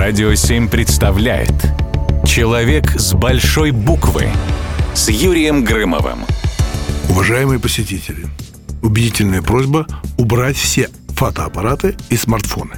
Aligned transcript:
Радио 0.00 0.34
7 0.34 0.68
представляет 0.68 1.52
Человек 2.26 2.98
с 2.98 3.12
большой 3.12 3.70
буквы 3.70 4.28
с 4.94 5.10
Юрием 5.10 5.62
Грымовым. 5.62 6.20
Уважаемые 7.10 7.60
посетители, 7.60 8.26
убедительная 8.80 9.42
просьба 9.42 9.86
убрать 10.16 10.56
все 10.56 10.88
фотоаппараты 11.08 11.96
и 12.08 12.16
смартфоны. 12.16 12.76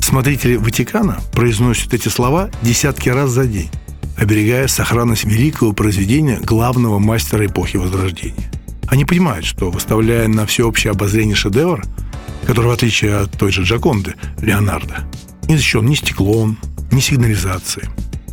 Смотрители 0.00 0.56
Ватикана 0.56 1.20
произносят 1.32 1.94
эти 1.94 2.08
слова 2.08 2.50
десятки 2.62 3.10
раз 3.10 3.30
за 3.30 3.46
день, 3.46 3.70
оберегая 4.16 4.66
сохранность 4.66 5.24
великого 5.24 5.72
произведения 5.72 6.40
главного 6.40 6.98
мастера 6.98 7.46
эпохи 7.46 7.76
Возрождения. 7.76 8.50
Они 8.88 9.04
понимают, 9.04 9.46
что, 9.46 9.70
выставляя 9.70 10.26
на 10.26 10.46
всеобщее 10.46 10.90
обозрение 10.90 11.36
шедевр, 11.36 11.84
который, 12.44 12.66
в 12.66 12.72
отличие 12.72 13.18
от 13.18 13.38
той 13.38 13.52
же 13.52 13.62
Джаконды, 13.62 14.14
Леонардо, 14.42 15.04
не 15.54 15.58
защищен 15.58 15.86
ни 15.86 15.94
стеклом, 15.94 16.58
ни 16.90 16.98
сигнализацией. 16.98 17.88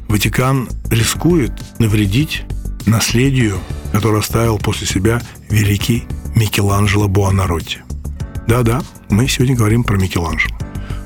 Ватикан 0.09 0.67
рискует 0.89 1.51
навредить 1.77 2.43
наследию, 2.87 3.59
которое 3.91 4.21
оставил 4.21 4.57
после 4.57 4.87
себя 4.87 5.21
великий 5.49 6.05
Микеланджело 6.35 7.07
Буонаротти. 7.07 7.79
Да-да, 8.47 8.81
мы 9.09 9.27
сегодня 9.27 9.55
говорим 9.55 9.83
про 9.83 9.97
Микеланджело. 9.97 10.57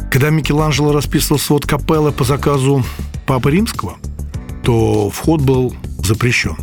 Когда 0.09 0.29
Микеланджело 0.29 0.93
расписывал 0.93 1.37
свод 1.37 1.65
капеллы 1.65 2.13
по 2.13 2.23
заказу 2.23 2.85
Папы 3.25 3.51
Римского, 3.51 3.97
то 4.63 5.09
вход 5.09 5.41
был 5.41 5.75
запрещен. 6.01 6.55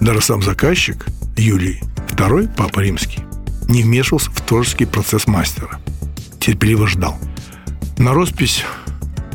Даже 0.00 0.22
сам 0.22 0.42
заказчик, 0.42 1.06
Юлий 1.36 1.80
II, 2.16 2.50
Папа 2.56 2.80
Римский, 2.80 3.20
не 3.68 3.84
вмешивался 3.84 4.32
в 4.32 4.40
творческий 4.40 4.86
процесс 4.86 5.28
мастера. 5.28 5.78
Терпеливо 6.40 6.88
ждал. 6.88 7.16
На 7.96 8.12
роспись 8.12 8.64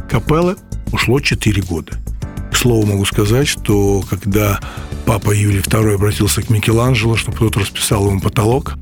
капеллы 0.09 0.55
ушло 0.91 1.19
4 1.19 1.61
года. 1.63 1.93
К 2.51 2.55
слову, 2.55 2.85
могу 2.85 3.05
сказать, 3.05 3.47
что 3.47 4.03
когда 4.09 4.59
папа 5.05 5.31
Юлий 5.31 5.59
II 5.59 5.95
обратился 5.95 6.41
к 6.41 6.49
Микеланджело, 6.49 7.15
чтобы 7.15 7.37
кто-то 7.37 7.61
расписал 7.61 8.07
ему 8.07 8.19
потолок, 8.19 8.75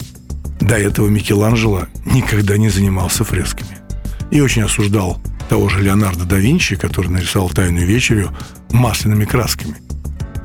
до 0.60 0.76
этого 0.76 1.08
Микеланджело 1.08 1.88
никогда 2.06 2.58
не 2.58 2.70
занимался 2.70 3.24
фресками. 3.24 3.78
И 4.30 4.42
очень 4.42 4.64
осуждал 4.64 5.22
того 5.50 5.70
же 5.70 5.82
Леонардо 5.82 6.26
да 6.26 6.38
Винчи, 6.38 6.76
который 6.76 7.08
нарисовал 7.08 7.50
«Тайную 7.50 7.86
вечерю» 7.86 8.32
масляными 8.72 9.26
красками. 9.26 9.78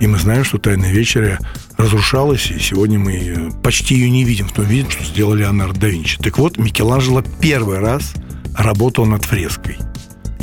И 0.01 0.07
мы 0.07 0.19
знаем, 0.19 0.45
что 0.45 0.59
«Тайная 0.59 0.93
вечеря» 0.93 1.39
разрушалась, 1.77 2.51
и 2.51 2.59
сегодня 2.59 2.99
мы 2.99 3.53
почти 3.63 3.95
ее 3.95 4.11
не 4.11 4.25
видим 4.25 4.49
в 4.49 4.53
том 4.53 4.65
виде, 4.65 4.91
что 4.91 5.05
сделал 5.05 5.35
Леонардо 5.35 5.81
да 5.81 5.89
Винчи. 5.89 6.19
Так 6.19 6.39
вот, 6.39 6.59
Микеланджело 6.59 7.23
первый 7.41 7.79
раз– 7.79 8.15
работал 8.57 9.07
над 9.07 9.25
фреской. 9.25 9.77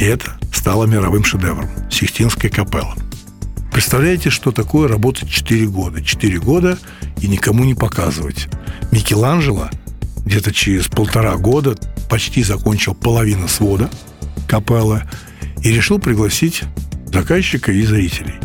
И 0.03 0.05
это 0.05 0.33
стало 0.51 0.83
мировым 0.83 1.23
шедевром– 1.23 1.69
Сихтинская 1.89 2.51
капелла. 2.51 2.93
Представляете, 3.71 4.31
что 4.31 4.51
такое 4.51 4.89
работать 4.89 5.29
4 5.29 5.65
года? 5.67 6.03
4 6.03 6.39
года 6.41 6.77
и 7.21 7.27
никому 7.29 7.63
не 7.63 7.73
показывать. 7.73 8.49
Микеланджело 8.91 9.69
где-то 10.25 10.51
через 10.51 10.89
полтора 10.89 11.37
года 11.37 11.77
почти 12.09 12.43
закончил 12.43 12.95
половину 12.95 13.47
свода 13.47 13.89
капеллы 14.45 15.03
и 15.63 15.71
решил 15.71 15.99
пригласить 15.99 16.63
заказчика 17.05 17.71
и 17.71 17.81
зрителей. 17.83 18.35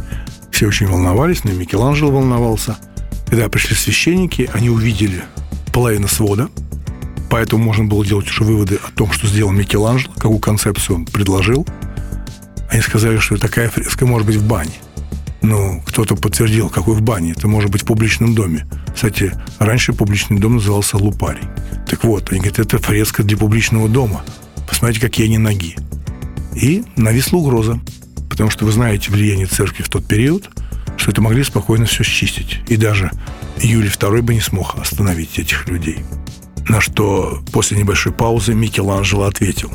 Все 0.53 0.69
очень 0.69 0.87
волновались, 0.87 1.43
но 1.43 1.51
и 1.51 1.55
Микеланджело 1.55 2.13
волновался. 2.13 2.77
Когда 3.27 3.49
пришли 3.49 3.75
священники, 3.75 4.49
они 4.55 4.71
увидели 4.71 5.25
половину 5.73 6.07
свода– 6.07 6.51
Поэтому 7.31 7.63
можно 7.63 7.85
было 7.85 8.05
делать 8.05 8.29
уже 8.29 8.45
выводы 8.45 8.77
о 8.77 8.91
том, 8.91 9.13
что 9.13 9.27
сделал 9.27 9.53
Микеланджело, 9.53 10.13
какую 10.15 10.39
концепцию 10.39 10.97
он 10.97 11.05
предложил. 11.05 11.67
Они 12.71 12.83
сказали, 12.83 13.19
что 13.19 13.37
такая 13.37 13.69
фреска 13.69 14.07
может 14.07 14.27
быть 14.27 14.37
в 14.37 14.47
бане. 14.47 14.73
Ну, 15.41 15.83
кто-то 15.87 16.17
подтвердил, 16.17 16.69
какой 16.69 16.95
в 16.95 17.03
бане. 17.03 17.33
Это 17.33 17.47
может 17.49 17.71
быть 17.71 17.83
в 17.83 17.87
публичном 17.87 18.35
доме. 18.35 18.67
Кстати, 18.95 19.33
раньше 19.59 19.93
публичный 19.93 20.39
дом 20.39 20.57
назывался 20.57 20.97
Лупарий. 20.97 21.47
Так 21.89 22.05
вот, 22.05 22.31
они 22.31 22.41
говорят, 22.41 22.59
это 22.59 22.79
фреска 22.79 23.23
для 23.23 23.37
публичного 23.37 23.89
дома. 23.89 24.25
Посмотрите, 24.69 25.01
какие 25.01 25.27
они 25.27 25.39
ноги. 25.39 25.77
И 26.55 26.85
нависла 26.97 27.39
угроза. 27.39 27.81
Потому 28.29 28.51
что 28.51 28.65
вы 28.65 28.73
знаете 28.73 29.11
влияние 29.11 29.47
церкви 29.47 29.83
в 29.83 29.89
тот 29.89 30.07
период, 30.07 30.51
что 30.97 31.13
это 31.13 31.23
могли 31.23 31.45
спокойно 31.45 31.87
все 31.87 32.03
счистить. 32.03 32.61
И 32.69 32.77
даже 32.77 33.11
Юлий 33.61 33.89
II 33.89 34.23
бы 34.23 34.35
не 34.35 34.41
смог 34.41 34.77
остановить 34.77 35.39
этих 35.39 35.69
людей. 35.69 36.05
На 36.69 36.83
что 36.83 37.43
после 37.51 37.79
небольшой 37.79 38.13
паузы 38.13 38.53
Микеланджело 38.53 39.25
ответил. 39.25 39.73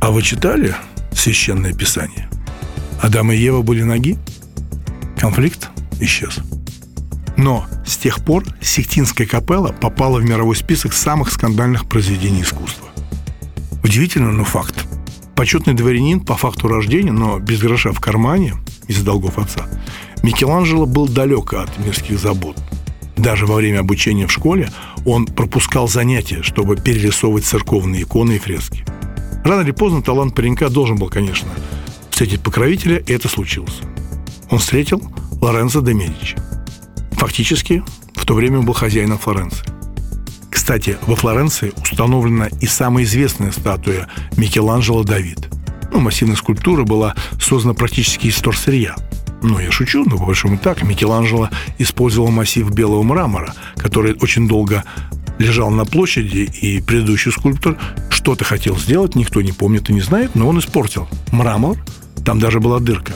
«А 0.00 0.10
вы 0.10 0.20
читали 0.20 0.74
Священное 1.10 1.72
Писание? 1.72 2.28
Адам 3.00 3.32
и 3.32 3.36
Ева 3.36 3.62
были 3.62 3.82
ноги?» 3.82 4.18
Конфликт 5.18 5.70
исчез. 6.00 6.38
Но 7.38 7.66
с 7.86 7.96
тех 7.96 8.22
пор 8.24 8.44
Сихтинская 8.60 9.26
капелла 9.26 9.68
попала 9.72 10.18
в 10.18 10.24
мировой 10.24 10.54
список 10.54 10.92
самых 10.92 11.32
скандальных 11.32 11.88
произведений 11.88 12.42
искусства. 12.42 12.88
Удивительно, 13.82 14.30
но 14.30 14.44
факт. 14.44 14.86
Почетный 15.34 15.74
дворянин 15.74 16.20
по 16.20 16.36
факту 16.36 16.68
рождения, 16.68 17.12
но 17.12 17.38
без 17.38 17.60
гроша 17.60 17.92
в 17.92 18.00
кармане 18.00 18.54
из-за 18.86 19.04
долгов 19.04 19.38
отца, 19.38 19.66
Микеланджело 20.22 20.84
был 20.84 21.08
далек 21.08 21.54
от 21.54 21.78
мирских 21.78 22.18
забот– 22.18 22.58
даже 23.18 23.46
во 23.46 23.56
время 23.56 23.80
обучения 23.80 24.26
в 24.26 24.32
школе 24.32 24.70
он 25.04 25.26
пропускал 25.26 25.88
занятия, 25.88 26.42
чтобы 26.42 26.76
перерисовывать 26.76 27.44
церковные 27.44 28.02
иконы 28.02 28.36
и 28.36 28.38
фрески. 28.38 28.84
Рано 29.44 29.62
или 29.62 29.70
поздно 29.70 30.02
талант 30.02 30.34
паренька 30.34 30.68
должен 30.68 30.96
был, 30.96 31.08
конечно, 31.08 31.48
встретить 32.10 32.40
покровителя, 32.40 32.98
и 32.98 33.12
это 33.12 33.28
случилось. 33.28 33.80
Он 34.50 34.58
встретил 34.58 35.02
Лоренцо 35.40 35.80
де 35.80 35.94
Медичи. 35.94 36.36
Фактически, 37.12 37.82
в 38.14 38.24
то 38.24 38.34
время 38.34 38.58
он 38.58 38.66
был 38.66 38.74
хозяином 38.74 39.18
Флоренции. 39.18 39.66
Кстати, 40.50 40.98
во 41.06 41.16
Флоренции 41.16 41.72
установлена 41.80 42.48
и 42.60 42.66
самая 42.66 43.04
известная 43.04 43.52
статуя 43.52 44.08
Микеланджело 44.36 45.02
Давид. 45.02 45.48
Ну, 45.92 46.00
массивная 46.00 46.36
скульптура 46.36 46.84
была 46.84 47.14
создана 47.40 47.74
практически 47.74 48.26
из 48.26 48.36
торсырья– 48.36 48.96
ну, 49.42 49.58
я 49.58 49.70
шучу, 49.70 50.04
но 50.04 50.18
по 50.18 50.26
большому 50.26 50.58
так. 50.58 50.82
Микеланджело 50.82 51.48
использовал 51.78 52.30
массив 52.30 52.68
белого 52.70 53.02
мрамора, 53.02 53.54
который 53.76 54.14
очень 54.14 54.48
долго 54.48 54.84
лежал 55.38 55.70
на 55.70 55.84
площади, 55.84 56.50
и 56.60 56.80
предыдущий 56.80 57.30
скульптор 57.30 57.78
что-то 58.10 58.44
хотел 58.44 58.76
сделать, 58.76 59.14
никто 59.14 59.40
не 59.40 59.52
помнит 59.52 59.88
и 59.90 59.92
не 59.92 60.00
знает, 60.00 60.34
но 60.34 60.48
он 60.48 60.58
испортил 60.58 61.08
мрамор, 61.30 61.78
там 62.24 62.40
даже 62.40 62.60
была 62.60 62.80
дырка. 62.80 63.14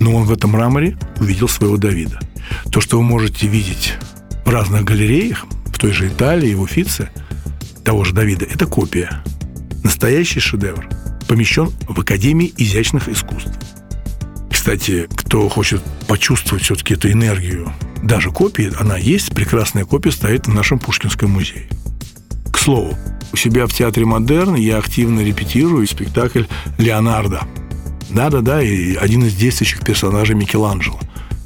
Но 0.00 0.14
он 0.14 0.24
в 0.24 0.32
этом 0.32 0.52
мраморе 0.52 0.96
увидел 1.20 1.48
своего 1.48 1.76
Давида. 1.76 2.18
То, 2.70 2.80
что 2.80 2.96
вы 2.96 3.04
можете 3.04 3.46
видеть 3.46 3.94
в 4.44 4.48
разных 4.48 4.84
галереях, 4.84 5.46
в 5.66 5.78
той 5.78 5.92
же 5.92 6.08
Италии, 6.08 6.54
в 6.54 6.62
Уфице, 6.62 7.10
того 7.84 8.04
же 8.04 8.14
Давида, 8.14 8.46
это 8.46 8.66
копия. 8.66 9.22
Настоящий 9.84 10.40
шедевр 10.40 10.88
помещен 11.28 11.70
в 11.88 12.00
Академии 12.00 12.52
изящных 12.56 13.08
искусств. 13.08 13.52
Кстати, 14.62 15.08
кто 15.16 15.48
хочет 15.48 15.82
почувствовать 16.06 16.62
все-таки 16.62 16.94
эту 16.94 17.10
энергию, 17.10 17.72
даже 18.00 18.30
копии, 18.30 18.72
она 18.78 18.96
есть, 18.96 19.34
прекрасная 19.34 19.84
копия 19.84 20.12
стоит 20.12 20.46
в 20.46 20.54
нашем 20.54 20.78
Пушкинском 20.78 21.32
музее. 21.32 21.66
К 22.52 22.58
слову, 22.58 22.96
у 23.32 23.36
себя 23.36 23.66
в 23.66 23.72
Театре 23.72 24.06
Модерн 24.06 24.54
я 24.54 24.78
активно 24.78 25.18
репетирую 25.18 25.84
спектакль 25.88 26.44
«Леонардо». 26.78 27.40
Да-да-да, 28.10 28.62
и 28.62 28.94
один 28.94 29.24
из 29.24 29.34
действующих 29.34 29.80
персонажей 29.80 30.36
Микеланджело. 30.36 31.00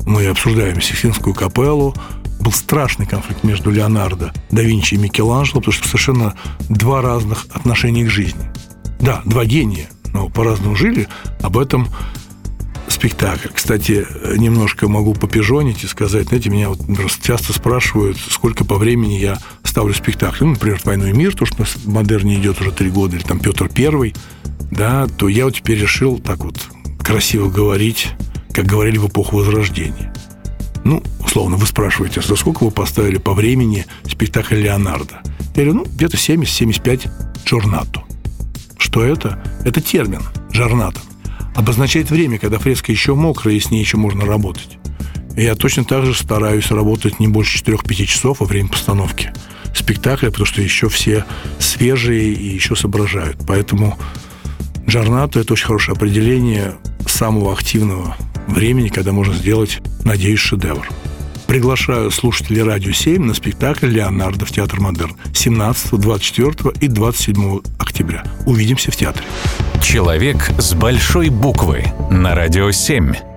Мы 0.04 0.26
обсуждаем 0.26 0.82
Сикстинскую 0.82 1.34
капеллу, 1.34 1.94
был 2.38 2.52
страшный 2.52 3.06
конфликт 3.06 3.44
между 3.44 3.70
Леонардо, 3.70 4.34
да 4.50 4.60
Винчи 4.60 4.92
и 4.92 4.98
Микеланджело, 4.98 5.60
потому 5.60 5.72
что 5.72 5.88
совершенно 5.88 6.34
два 6.68 7.00
разных 7.00 7.46
отношения 7.54 8.04
к 8.04 8.10
жизни. 8.10 8.52
Да, 9.00 9.22
два 9.24 9.46
гения, 9.46 9.88
но 10.12 10.28
по-разному 10.28 10.76
жили. 10.76 11.08
Об 11.40 11.56
этом 11.56 11.88
спектакль. 12.96 13.48
Кстати, 13.52 14.06
немножко 14.36 14.88
могу 14.88 15.14
попижонить 15.14 15.84
и 15.84 15.86
сказать, 15.86 16.28
знаете, 16.28 16.50
меня 16.50 16.70
вот 16.70 16.80
часто 17.22 17.52
спрашивают, 17.52 18.16
сколько 18.30 18.64
по 18.64 18.76
времени 18.76 19.14
я 19.14 19.38
ставлю 19.62 19.94
спектакль. 19.94 20.44
Ну, 20.44 20.50
например, 20.52 20.80
«Войну 20.84 21.06
и 21.06 21.12
мир», 21.12 21.34
то, 21.34 21.44
что 21.44 21.64
в 21.64 21.86
модерне 21.86 22.36
идет 22.36 22.60
уже 22.60 22.72
три 22.72 22.90
года, 22.90 23.16
или 23.16 23.22
там 23.22 23.38
«Петр 23.38 23.68
Первый», 23.68 24.14
да, 24.70 25.06
то 25.06 25.28
я 25.28 25.44
вот 25.44 25.54
теперь 25.54 25.78
решил 25.78 26.18
так 26.18 26.38
вот 26.38 26.56
красиво 26.98 27.48
говорить, 27.48 28.08
как 28.52 28.64
говорили 28.64 28.98
в 28.98 29.08
эпоху 29.08 29.36
Возрождения. 29.36 30.12
Ну, 30.84 31.02
условно, 31.20 31.56
вы 31.56 31.66
спрашиваете, 31.66 32.22
за 32.22 32.34
сколько 32.34 32.64
вы 32.64 32.70
поставили 32.70 33.18
по 33.18 33.34
времени 33.34 33.84
спектакль 34.08 34.56
«Леонардо»? 34.56 35.20
Я 35.54 35.64
говорю, 35.64 35.74
ну, 35.74 35.84
где-то 35.84 36.16
70-75 36.16 37.10
джорнато. 37.44 38.02
Что 38.78 39.04
это? 39.04 39.42
Это 39.64 39.80
термин 39.80 40.22
«джорнато» 40.50 41.00
обозначает 41.56 42.10
время, 42.10 42.38
когда 42.38 42.58
фреска 42.58 42.92
еще 42.92 43.14
мокрая, 43.14 43.54
и 43.56 43.60
с 43.60 43.70
ней 43.70 43.80
еще 43.80 43.96
можно 43.96 44.24
работать. 44.24 44.78
И 45.36 45.42
я 45.42 45.54
точно 45.54 45.84
так 45.84 46.04
же 46.04 46.14
стараюсь 46.14 46.70
работать 46.70 47.18
не 47.18 47.28
больше 47.28 47.62
4-5 47.62 48.06
часов 48.06 48.40
во 48.40 48.46
время 48.46 48.68
постановки 48.68 49.32
спектакля, 49.74 50.30
потому 50.30 50.46
что 50.46 50.62
еще 50.62 50.88
все 50.88 51.24
свежие 51.58 52.32
и 52.32 52.46
еще 52.54 52.76
соображают. 52.76 53.38
Поэтому 53.46 53.98
Джорнато– 54.86 55.40
это 55.40 55.54
очень 55.54 55.66
хорошее 55.66 55.96
определение 55.96 56.76
самого 57.06 57.52
активного 57.52 58.16
времени, 58.46 58.88
когда 58.88 59.12
можно 59.12 59.34
сделать, 59.34 59.80
надеюсь, 60.04 60.40
шедевр. 60.40 60.88
Приглашаю 61.46 62.10
слушателей 62.10 62.62
«Радио 62.62 62.90
7» 62.90 63.20
на 63.20 63.32
спектакль 63.32 63.86
«Леонардо» 63.86 64.44
в 64.44 64.50
Театр 64.50 64.80
Модерн 64.80 65.16
17, 65.32 65.92
24 65.92 66.74
и 66.80 66.88
27 66.88 67.60
октября. 67.78 68.24
Увидимся 68.46 68.90
в 68.90 68.96
театре. 68.96 69.24
Человек 69.80 70.50
с 70.58 70.74
большой 70.74 71.28
буквы 71.28 71.84
на 72.10 72.34
«Радио 72.34 72.70
7». 72.70 73.35